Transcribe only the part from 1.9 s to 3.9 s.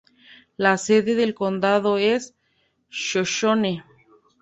es Shoshone.